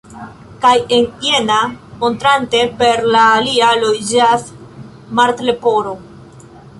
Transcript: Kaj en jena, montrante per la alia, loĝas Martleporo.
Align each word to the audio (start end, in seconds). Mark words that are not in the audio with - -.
Kaj 0.61 0.69
en 0.95 1.03
jena, 1.25 1.57
montrante 2.03 2.61
per 2.79 3.05
la 3.15 3.21
alia, 3.33 3.67
loĝas 3.83 4.47
Martleporo. 5.21 5.95